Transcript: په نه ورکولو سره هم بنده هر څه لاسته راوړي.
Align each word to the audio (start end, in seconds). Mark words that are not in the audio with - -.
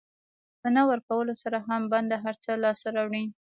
په 0.61 0.67
نه 0.75 0.81
ورکولو 0.89 1.33
سره 1.43 1.57
هم 1.67 1.81
بنده 1.93 2.17
هر 2.25 2.35
څه 2.43 2.51
لاسته 2.63 2.89
راوړي. 2.95 3.25